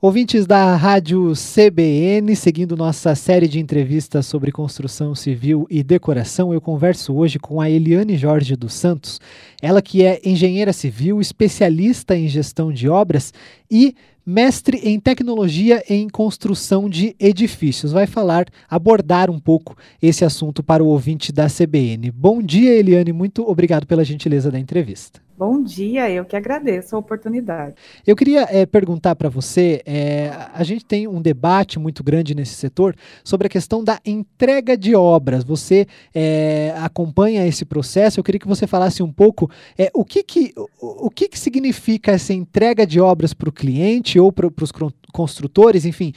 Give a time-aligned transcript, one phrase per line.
[0.00, 6.60] Ouvintes da Rádio CBN, seguindo nossa série de entrevistas sobre construção civil e decoração, eu
[6.60, 9.20] converso hoje com a Eliane Jorge dos Santos,
[9.60, 13.34] ela que é engenheira civil, especialista em gestão de obras
[13.68, 13.92] e
[14.24, 17.90] mestre em tecnologia em construção de edifícios.
[17.90, 22.12] Vai falar, abordar um pouco esse assunto para o ouvinte da CBN.
[22.12, 25.27] Bom dia, Eliane, muito obrigado pela gentileza da entrevista.
[25.38, 27.76] Bom dia, eu que agradeço a oportunidade.
[28.04, 32.56] Eu queria é, perguntar para você: é, a gente tem um debate muito grande nesse
[32.56, 35.44] setor sobre a questão da entrega de obras.
[35.44, 38.18] Você é, acompanha esse processo?
[38.18, 39.48] Eu queria que você falasse um pouco
[39.94, 44.18] o, que, que, o, o que, que significa essa entrega de obras para o cliente
[44.18, 44.72] ou para os
[45.12, 46.12] construtores, enfim,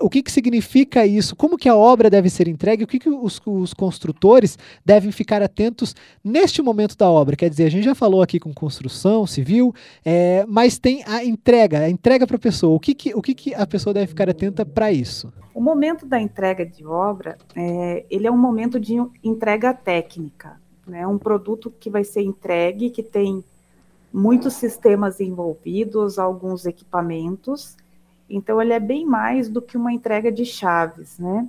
[0.00, 1.34] o que, que significa isso?
[1.34, 2.84] Como que a obra deve ser entregue?
[2.84, 7.36] O que, que os, os construtores devem ficar atentos neste momento da obra?
[7.36, 11.80] Quer dizer, a gente já falou aqui com construção civil, é, mas tem a entrega,
[11.80, 12.76] a entrega para a pessoa.
[12.76, 15.32] O, que, que, o que, que a pessoa deve ficar atenta para isso?
[15.54, 21.06] O momento da entrega de obra, é, ele é um momento de entrega técnica, né?
[21.06, 23.44] um produto que vai ser entregue, que tem
[24.12, 27.76] muitos sistemas envolvidos, alguns equipamentos,
[28.28, 31.48] então ele é bem mais do que uma entrega de chaves, né?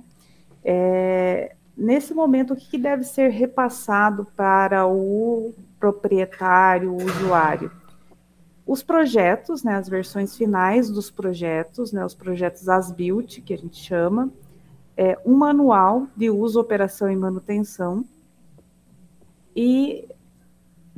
[0.64, 7.70] É, nesse momento, o que deve ser repassado para o proprietário, o usuário?
[8.66, 13.76] Os projetos, né, as versões finais dos projetos, né, os projetos as-built, que a gente
[13.76, 14.28] chama,
[14.96, 18.04] é, um manual de uso, operação e manutenção,
[19.54, 20.08] e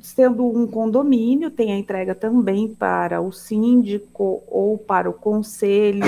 [0.01, 6.07] sendo um condomínio, tem a entrega também para o síndico ou para o conselho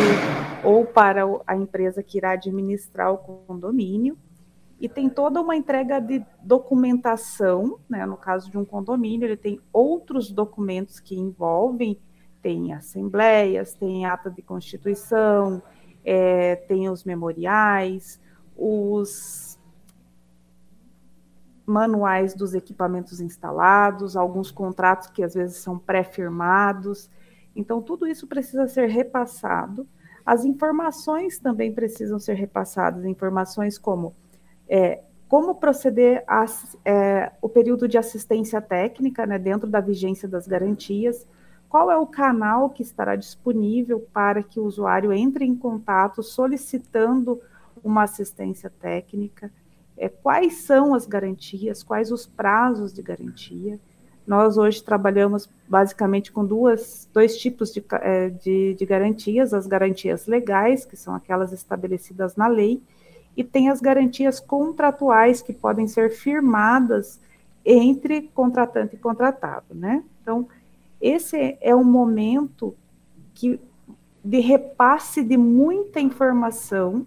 [0.65, 4.17] ou para a empresa que irá administrar o condomínio
[4.81, 8.07] e tem toda uma entrega de documentação, né?
[8.07, 11.99] No caso de um condomínio, ele tem outros documentos que envolvem,
[12.41, 15.63] tem assembleias, tem ata de constituição,
[16.03, 18.19] é, tem os memoriais,
[18.57, 19.50] os
[21.71, 27.09] manuais dos equipamentos instalados, alguns contratos que às vezes são pré-firmados.
[27.55, 29.87] Então, tudo isso precisa ser repassado.
[30.27, 34.15] As informações também precisam ser repassadas, informações como
[34.69, 36.45] é, como proceder a,
[36.85, 41.25] é, o período de assistência técnica né, dentro da vigência das garantias,
[41.69, 47.41] qual é o canal que estará disponível para que o usuário entre em contato solicitando
[47.83, 49.53] uma assistência técnica,
[50.01, 53.79] é, quais são as garantias, quais os prazos de garantia.
[54.27, 60.27] Nós hoje trabalhamos basicamente com duas, dois tipos de, é, de, de garantias, as garantias
[60.27, 62.83] legais, que são aquelas estabelecidas na lei,
[63.37, 67.21] e tem as garantias contratuais que podem ser firmadas
[67.63, 70.03] entre contratante e contratado, né?
[70.23, 70.49] Então,
[70.99, 72.75] esse é um momento
[73.35, 73.61] que
[74.25, 77.07] de repasse de muita informação.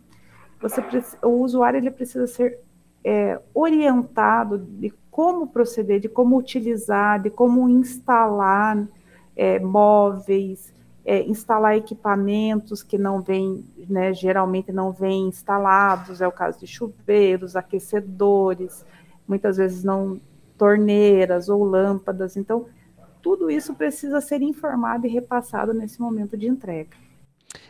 [0.61, 0.81] Você
[1.23, 2.59] o usuário ele precisa ser
[3.03, 8.87] é, orientado de como proceder, de como utilizar, de como instalar
[9.35, 10.73] é, móveis,
[11.05, 16.67] é, instalar equipamentos que não vêm, né, geralmente não vêm instalados, é o caso de
[16.67, 18.85] chuveiros, aquecedores,
[19.27, 20.19] muitas vezes não
[20.57, 22.37] torneiras ou lâmpadas.
[22.37, 22.65] Então,
[23.21, 26.89] tudo isso precisa ser informado e repassado nesse momento de entrega.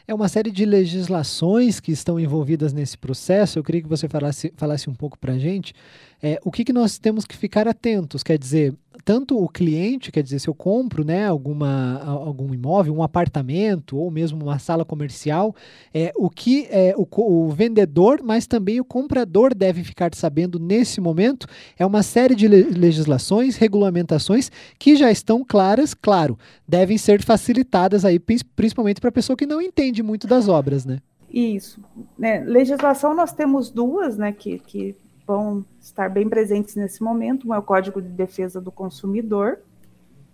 [0.07, 3.57] É uma série de legislações que estão envolvidas nesse processo.
[3.57, 5.73] Eu queria que você falasse, falasse um pouco para a gente.
[6.21, 8.23] É, o que, que nós temos que ficar atentos?
[8.23, 13.03] Quer dizer, tanto o cliente, quer dizer, se eu compro né, alguma, algum imóvel, um
[13.03, 15.55] apartamento ou mesmo uma sala comercial,
[15.93, 21.01] é, o que é, o, o vendedor, mas também o comprador deve ficar sabendo nesse
[21.01, 21.47] momento
[21.77, 26.37] é uma série de legislações, regulamentações que já estão claras, claro,
[26.67, 30.99] devem ser facilitadas aí, principalmente para a pessoa que não entende muito das obras, né?
[31.29, 31.81] Isso.
[32.17, 34.95] Né, legislação nós temos duas, né, que, que
[35.25, 37.47] vão estar bem presentes nesse momento.
[37.47, 39.59] Um é o Código de Defesa do Consumidor,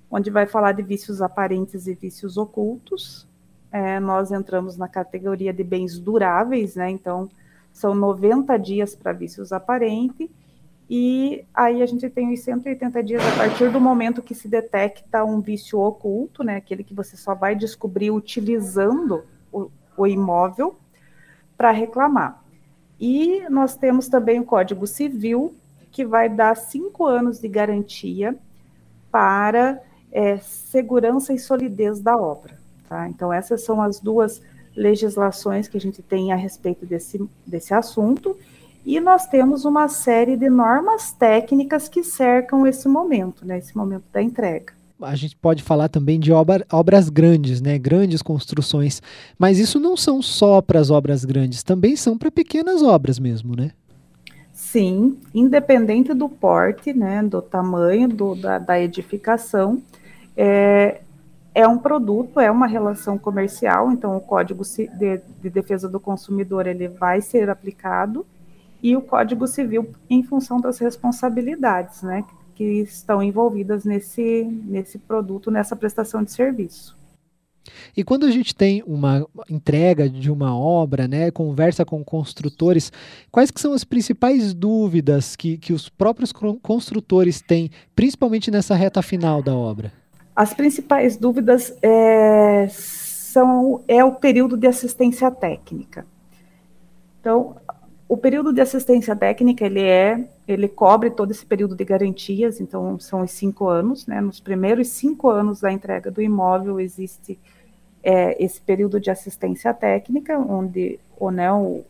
[0.10, 3.28] onde vai falar de vícios aparentes e vícios ocultos.
[3.72, 6.90] É, nós entramos na categoria de bens duráveis, né?
[6.90, 7.30] Então,
[7.72, 10.28] são 90 dias para vícios aparentes,
[10.90, 15.24] e aí a gente tem os 180 dias a partir do momento que se detecta
[15.24, 16.56] um vício oculto, né?
[16.56, 20.76] Aquele que você só vai descobrir utilizando o, o imóvel
[21.56, 22.44] para reclamar.
[23.00, 25.56] E nós temos também o Código Civil,
[25.92, 28.36] que vai dar cinco anos de garantia
[29.12, 29.82] para
[30.12, 32.60] é, segurança e solidez da obra.
[32.88, 33.08] Tá?
[33.08, 34.42] Então, essas são as duas
[34.76, 38.38] legislações que a gente tem a respeito desse, desse assunto.
[38.86, 44.06] E nós temos uma série de normas técnicas que cercam esse momento, né, esse momento
[44.12, 44.74] da entrega.
[45.02, 47.78] A gente pode falar também de obra, obras grandes, né?
[47.78, 49.02] Grandes construções.
[49.38, 53.56] Mas isso não são só para as obras grandes, também são para pequenas obras mesmo,
[53.56, 53.72] né?
[54.60, 59.82] Sim, independente do porte, né, do tamanho do, da, da edificação,
[60.36, 61.00] é,
[61.56, 66.68] é um produto, é uma relação comercial, então o Código de, de Defesa do Consumidor
[66.68, 68.26] ele vai ser aplicado
[68.84, 75.52] e o Código Civil em função das responsabilidades, né, que estão envolvidas nesse, nesse produto,
[75.52, 76.98] nessa prestação de serviço.
[77.96, 82.92] E quando a gente tem uma entrega de uma obra, né, conversa com construtores,
[83.32, 89.02] quais que são as principais dúvidas que, que os próprios construtores têm, principalmente nessa reta
[89.02, 89.92] final da obra?
[90.36, 96.06] As principais dúvidas é, são é o período de assistência técnica.
[97.20, 97.58] Então,
[98.08, 103.00] o período de assistência técnica ele é ele cobre todo esse período de garantias, então
[103.00, 104.20] são os cinco anos, né?
[104.20, 107.40] Nos primeiros cinco anos da entrega do imóvel existe
[108.02, 111.84] é, esse período de assistência técnica, onde o, né, o,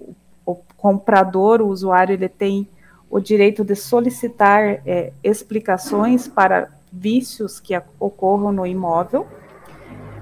[0.45, 2.67] o comprador, o usuário, ele tem
[3.09, 9.25] o direito de solicitar é, explicações para vícios que ocorram no imóvel.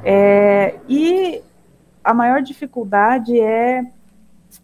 [0.04, 1.42] É, e
[2.04, 3.84] a maior dificuldade é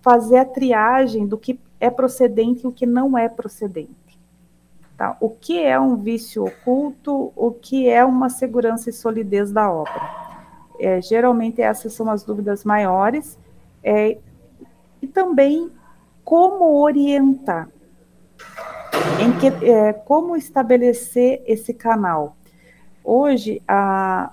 [0.01, 4.17] fazer a triagem do que é procedente e o que não é procedente.
[4.97, 5.17] Tá?
[5.19, 10.01] O que é um vício oculto, o que é uma segurança e solidez da obra.
[10.79, 13.37] É, geralmente essas são as dúvidas maiores.
[13.83, 14.17] É,
[15.01, 15.69] e também
[16.23, 17.67] como orientar,
[19.21, 22.37] em que, é, como estabelecer esse canal.
[23.03, 24.31] Hoje, a,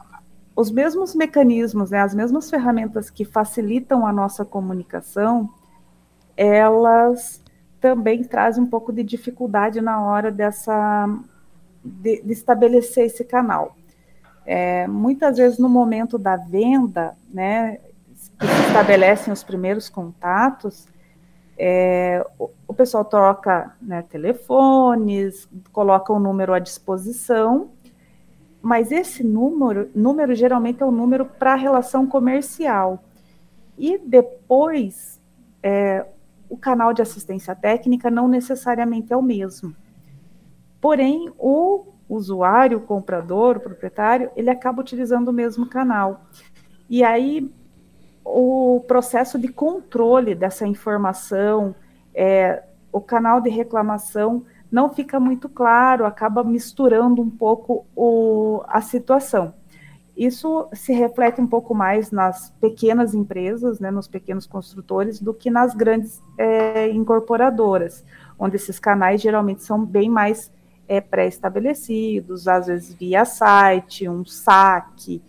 [0.55, 5.51] os mesmos mecanismos, né, as mesmas ferramentas que facilitam a nossa comunicação,
[6.41, 7.43] elas
[7.79, 11.07] também trazem um pouco de dificuldade na hora dessa
[11.85, 13.77] de, de estabelecer esse canal.
[14.47, 17.77] É, muitas vezes no momento da venda, né,
[18.39, 20.89] que se estabelecem os primeiros contatos,
[21.59, 27.69] é, o, o, pessoal troca né, telefones, coloca o um número à disposição,
[28.63, 33.05] mas esse número, número geralmente é um número para relação comercial.
[33.77, 35.21] E depois,
[35.63, 36.07] é,
[36.51, 39.75] o canal de assistência técnica não necessariamente é o mesmo.
[40.81, 46.27] Porém, o usuário, o comprador, o proprietário, ele acaba utilizando o mesmo canal.
[46.89, 47.51] E aí
[48.25, 51.75] o processo de controle dessa informação,
[52.15, 52.63] é,
[52.93, 59.55] o canal de reclamação não fica muito claro, acaba misturando um pouco o, a situação.
[60.21, 65.49] Isso se reflete um pouco mais nas pequenas empresas, né, nos pequenos construtores, do que
[65.49, 68.05] nas grandes é, incorporadoras,
[68.39, 70.53] onde esses canais geralmente são bem mais
[70.87, 75.23] é, pré-estabelecidos, às vezes via site, um saque,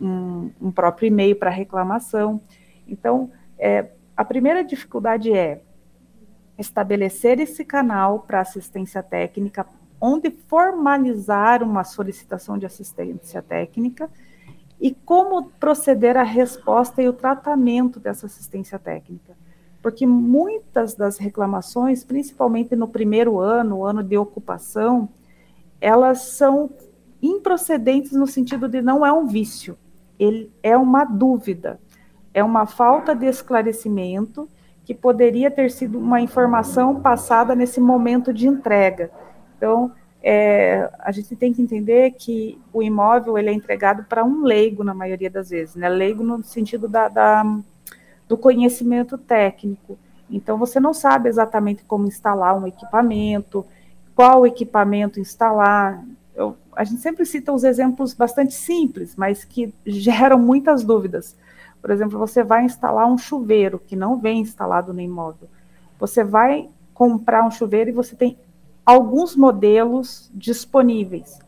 [0.00, 2.40] um, um próprio e-mail para reclamação.
[2.88, 5.60] Então, é, a primeira dificuldade é
[6.56, 9.66] estabelecer esse canal para assistência técnica,
[10.00, 14.08] onde formalizar uma solicitação de assistência técnica
[14.80, 19.36] e como proceder à resposta e o tratamento dessa assistência técnica?
[19.82, 25.08] Porque muitas das reclamações, principalmente no primeiro ano, ano de ocupação,
[25.80, 26.70] elas são
[27.22, 29.76] improcedentes no sentido de não é um vício,
[30.18, 31.80] ele é uma dúvida,
[32.32, 34.48] é uma falta de esclarecimento
[34.84, 39.10] que poderia ter sido uma informação passada nesse momento de entrega.
[39.56, 44.42] Então, é, a gente tem que entender que o imóvel ele é entregado para um
[44.42, 45.88] leigo na maioria das vezes, né?
[45.88, 47.44] Leigo no sentido da, da
[48.28, 49.98] do conhecimento técnico.
[50.30, 53.64] Então, você não sabe exatamente como instalar um equipamento,
[54.14, 56.04] qual equipamento instalar.
[56.34, 61.36] Eu, a gente sempre cita os exemplos bastante simples, mas que geram muitas dúvidas.
[61.80, 65.48] Por exemplo, você vai instalar um chuveiro que não vem instalado no imóvel.
[65.98, 68.36] Você vai comprar um chuveiro e você tem
[68.88, 71.38] alguns modelos disponíveis.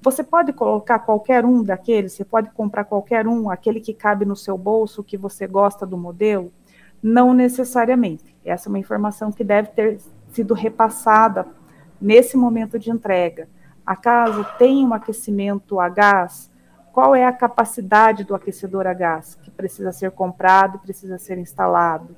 [0.00, 4.34] Você pode colocar qualquer um daqueles, você pode comprar qualquer um, aquele que cabe no
[4.34, 6.50] seu bolso, que você gosta do modelo?
[7.02, 8.34] Não necessariamente.
[8.42, 11.46] Essa é uma informação que deve ter sido repassada
[12.00, 13.46] nesse momento de entrega.
[13.84, 16.50] Acaso tem um aquecimento a gás?
[16.94, 22.16] Qual é a capacidade do aquecedor a gás que precisa ser comprado, precisa ser instalado?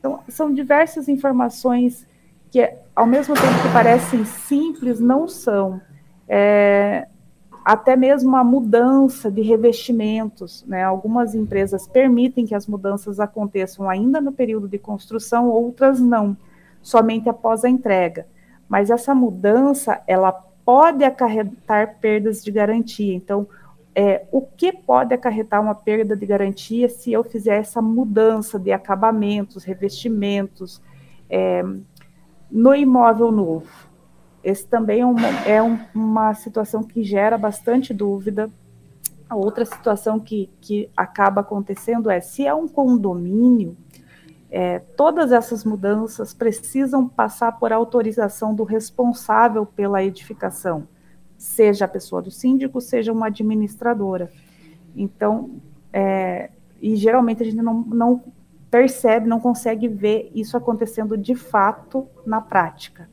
[0.00, 2.04] Então, são diversas informações
[2.56, 5.78] que, ao mesmo tempo que parecem simples, não são.
[6.26, 7.06] É,
[7.62, 10.64] até mesmo a mudança de revestimentos.
[10.66, 10.82] Né?
[10.82, 16.34] Algumas empresas permitem que as mudanças aconteçam ainda no período de construção, outras não,
[16.80, 18.26] somente após a entrega.
[18.66, 20.32] Mas essa mudança, ela
[20.64, 23.14] pode acarretar perdas de garantia.
[23.14, 23.46] Então,
[23.94, 28.72] é, o que pode acarretar uma perda de garantia se eu fizer essa mudança de
[28.72, 30.80] acabamentos, revestimentos
[31.28, 31.62] é,
[32.50, 33.66] no imóvel novo?
[34.42, 38.50] Esse também é, uma, é um, uma situação que gera bastante dúvida.
[39.28, 43.76] A outra situação que, que acaba acontecendo é se é um condomínio,
[44.48, 50.86] é, todas essas mudanças precisam passar por autorização do responsável pela edificação
[51.36, 54.30] seja a pessoa do síndico, seja uma administradora.
[54.94, 55.50] Então,
[55.92, 56.50] é,
[56.80, 58.24] e geralmente a gente não, não
[58.70, 63.08] percebe, não consegue ver isso acontecendo de fato na prática.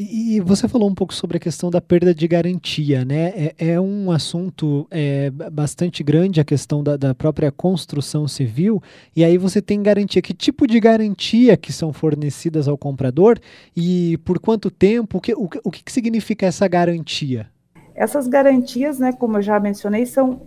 [0.00, 3.32] E, você falou um pouco sobre a questão da perda de garantia, né?
[3.34, 8.80] É, é um assunto é, bastante grande a questão da, da, própria construção civil.
[9.16, 10.22] E aí você tem garantia.
[10.22, 13.40] Que tipo de garantia que são fornecidas ao comprador
[13.76, 15.18] e por quanto tempo?
[15.18, 17.48] O que, o, o que significa essa garantia?
[17.92, 20.42] Essas garantias, né, como eu já mencionei, são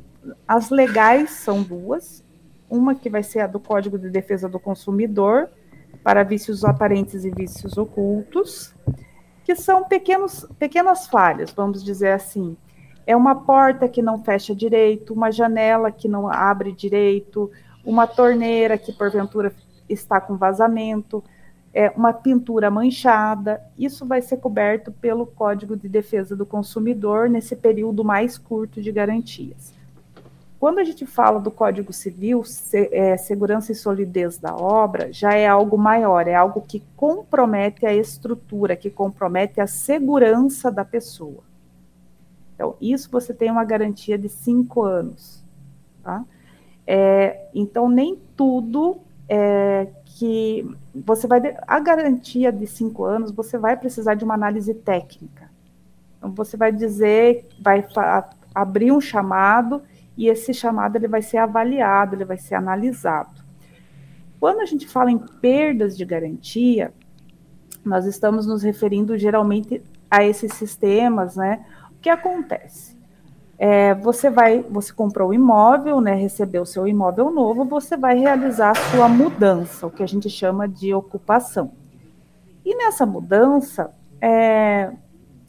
[0.48, 2.24] as legais são duas.
[2.72, 5.50] Uma que vai ser a do Código de Defesa do Consumidor
[6.02, 8.74] para vícios aparentes e vícios ocultos
[9.44, 12.56] que são pequenos, pequenas falhas, vamos dizer assim.
[13.06, 17.52] É uma porta que não fecha direito, uma janela que não abre direito,
[17.84, 19.54] uma torneira que porventura
[19.90, 21.22] está com vazamento,
[21.74, 23.62] é, uma pintura manchada.
[23.78, 28.92] Isso vai ser coberto pelo Código de Defesa do Consumidor nesse período mais curto de
[28.92, 29.74] garantias.
[30.62, 35.34] Quando a gente fala do Código Civil, se, é, segurança e solidez da obra, já
[35.34, 41.44] é algo maior, é algo que compromete a estrutura, que compromete a segurança da pessoa.
[42.54, 45.44] Então, isso você tem uma garantia de cinco anos.
[46.04, 46.24] Tá?
[46.86, 50.64] É, então, nem tudo é, que
[50.94, 51.58] você vai.
[51.66, 55.50] A garantia de cinco anos, você vai precisar de uma análise técnica.
[56.20, 57.84] Então, você vai dizer, vai
[58.54, 59.82] abrir um chamado
[60.18, 63.42] e esse chamado ele vai ser avaliado, ele vai ser analisado.
[64.40, 66.94] Quando a gente fala em perdas de garantia,
[67.86, 71.66] nós estamos nos referindo geralmente a esses sistemas, né?
[71.92, 73.00] O que acontece?
[73.58, 76.16] É, você vai, você comprou o imóvel, né?
[76.16, 80.30] Recebeu o seu imóvel novo, você vai realizar a sua mudança, o que a gente
[80.30, 81.72] chama de ocupação.
[82.66, 84.92] E nessa mudança, é,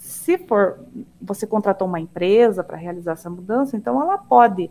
[0.02, 0.80] se for
[1.20, 4.68] você contratou uma empresa para realizar essa mudança, então ela pode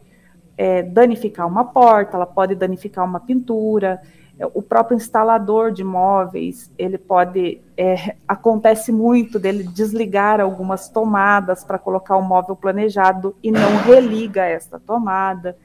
[0.57, 4.01] é, danificar uma porta, ela pode danificar uma pintura,
[4.37, 11.63] é, o próprio instalador de móveis, ele pode, é, acontece muito dele desligar algumas tomadas
[11.63, 15.57] para colocar o móvel planejado e não religa esta tomada.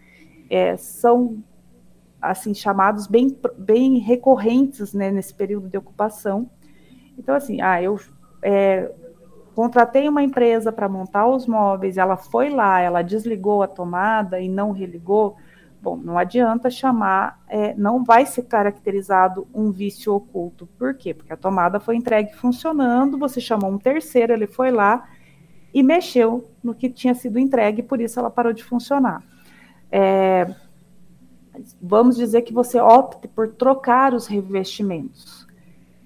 [0.48, 1.42] É, são,
[2.22, 6.48] assim, chamados bem, bem recorrentes né, nesse período de ocupação.
[7.18, 7.98] Então, assim, ah, eu
[8.40, 8.92] é,
[9.56, 14.50] contratei uma empresa para montar os móveis, ela foi lá, ela desligou a tomada e
[14.50, 15.38] não religou,
[15.80, 20.68] bom, não adianta chamar, é, não vai ser caracterizado um vício oculto.
[20.78, 21.14] Por quê?
[21.14, 25.08] Porque a tomada foi entregue funcionando, você chamou um terceiro, ele foi lá
[25.72, 29.22] e mexeu no que tinha sido entregue, por isso ela parou de funcionar.
[29.90, 30.54] É,
[31.80, 35.46] vamos dizer que você opte por trocar os revestimentos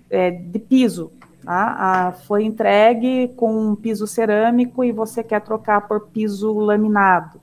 [0.08, 1.10] é, de piso,
[1.44, 2.14] Tá?
[2.26, 7.40] foi entregue com um piso cerâmico e você quer trocar por piso laminado.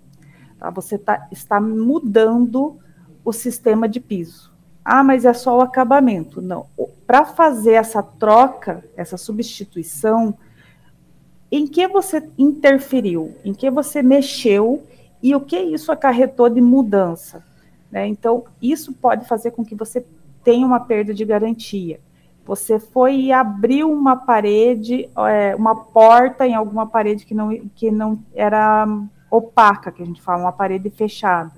[0.59, 0.69] Tá?
[0.69, 2.77] Você tá, está mudando
[3.25, 4.53] o sistema de piso.
[4.85, 6.41] Ah, mas é só o acabamento.
[6.41, 6.67] Não.
[7.05, 10.37] Para fazer essa troca, essa substituição,
[11.51, 13.35] em que você interferiu?
[13.43, 14.83] Em que você mexeu?
[15.21, 17.43] E o que isso acarretou de mudança?
[17.91, 18.07] Né?
[18.07, 20.05] Então, isso pode fazer com que você
[20.43, 21.99] tenha uma perda de garantia.
[22.47, 27.91] Você foi e abriu uma parede, é, uma porta em alguma parede que não, que
[27.91, 28.87] não era
[29.29, 31.51] opaca, que a gente fala, uma parede fechada.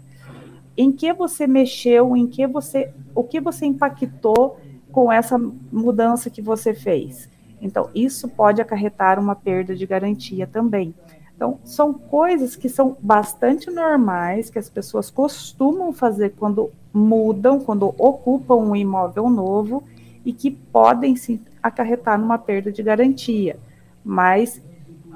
[0.75, 4.57] Em que você mexeu, em que você, o que você impactou
[4.91, 5.37] com essa
[5.71, 7.29] mudança que você fez?
[7.61, 10.95] Então, isso pode acarretar uma perda de garantia também.
[11.35, 17.93] Então, são coisas que são bastante normais, que as pessoas costumam fazer quando mudam, quando
[17.97, 19.83] ocupam um imóvel novo,
[20.29, 23.57] e que podem sim acarretar numa perda de garantia.
[24.05, 24.61] Mas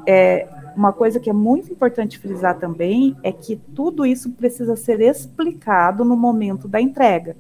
[0.07, 5.01] é, uma coisa que é muito importante frisar também é que tudo isso precisa ser
[5.01, 7.37] explicado no momento da entrega.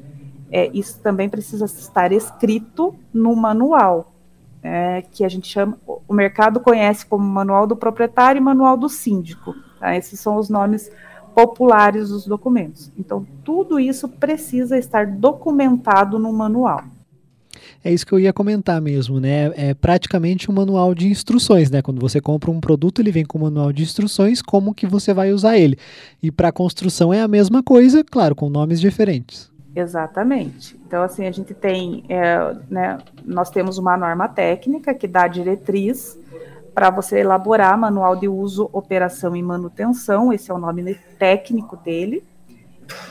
[0.51, 4.13] É, isso também precisa estar escrito no manual,
[4.61, 5.75] é, que a gente chama,
[6.07, 9.55] o mercado conhece como manual do proprietário e manual do síndico.
[9.79, 9.97] Tá?
[9.97, 10.91] Esses são os nomes
[11.33, 12.91] populares dos documentos.
[12.95, 16.83] Então, tudo isso precisa estar documentado no manual.
[17.83, 19.51] É isso que eu ia comentar mesmo, né?
[19.55, 21.81] É praticamente um manual de instruções, né?
[21.81, 25.13] Quando você compra um produto, ele vem com um manual de instruções, como que você
[25.13, 25.77] vai usar ele.
[26.21, 29.51] E para construção é a mesma coisa, claro, com nomes diferentes.
[29.75, 30.79] Exatamente.
[30.85, 36.17] Então, assim, a gente tem, é, né, nós temos uma norma técnica que dá diretriz
[36.73, 42.23] para você elaborar manual de uso, operação e manutenção, esse é o nome técnico dele,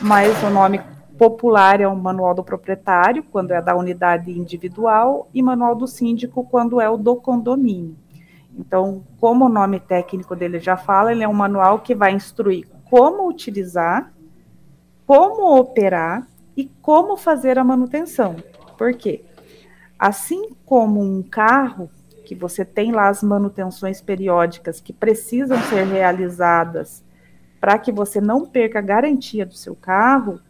[0.00, 0.80] mas o nome
[1.22, 6.42] popular é o manual do proprietário, quando é da unidade individual, e manual do síndico,
[6.42, 7.96] quando é o do condomínio.
[8.58, 12.66] Então, como o nome técnico dele já fala, ele é um manual que vai instruir
[12.90, 14.12] como utilizar,
[15.06, 16.26] como operar
[16.56, 18.34] e como fazer a manutenção.
[18.76, 19.24] Por quê?
[19.96, 21.88] Assim como um carro,
[22.24, 27.04] que você tem lá as manutenções periódicas que precisam ser realizadas
[27.60, 30.40] para que você não perca a garantia do seu carro,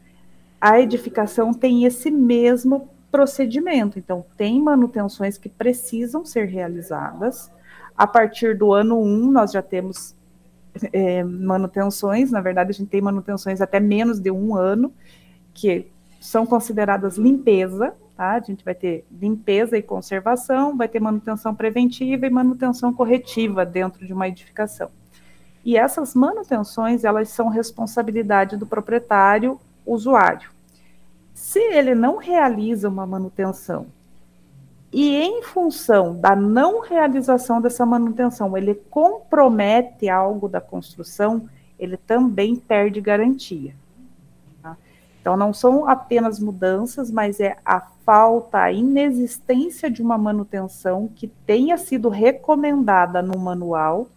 [0.62, 3.98] a edificação tem esse mesmo procedimento.
[3.98, 7.50] Então, tem manutenções que precisam ser realizadas.
[7.98, 10.14] A partir do ano 1, nós já temos
[10.92, 14.94] é, manutenções, na verdade, a gente tem manutenções até menos de um ano,
[15.52, 15.90] que
[16.20, 18.34] são consideradas limpeza, tá?
[18.34, 24.06] A gente vai ter limpeza e conservação, vai ter manutenção preventiva e manutenção corretiva dentro
[24.06, 24.90] de uma edificação.
[25.64, 30.50] E essas manutenções, elas são responsabilidade do proprietário usuário.
[31.34, 33.86] Se ele não realiza uma manutenção
[34.92, 41.48] e em função da não realização dessa manutenção, ele compromete algo da construção,
[41.78, 43.74] ele também perde garantia.
[44.62, 44.76] Tá?
[45.20, 51.26] Então, não são apenas mudanças, mas é a falta, a inexistência de uma manutenção que
[51.26, 54.08] tenha sido recomendada no manual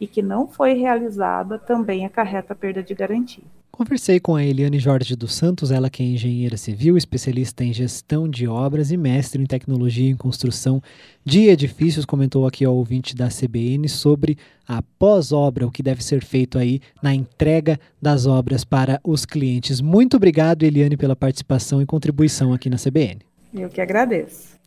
[0.00, 3.44] e que não foi realizada também acarreta perda de garantia.
[3.80, 8.28] Conversei com a Eliane Jorge dos Santos, ela que é engenheira civil, especialista em gestão
[8.28, 10.82] de obras e mestre em tecnologia em construção
[11.24, 12.04] de edifícios.
[12.04, 14.36] Comentou aqui ao ouvinte da CBN sobre
[14.68, 19.80] a pós-obra, o que deve ser feito aí na entrega das obras para os clientes.
[19.80, 23.20] Muito obrigado, Eliane, pela participação e contribuição aqui na CBN.
[23.54, 24.58] Eu que agradeço.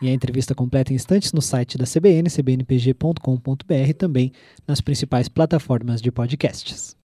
[0.00, 4.30] E a entrevista completa em instantes no site da CBN, cbnpg.com.br, também
[4.68, 6.96] nas principais plataformas de podcasts.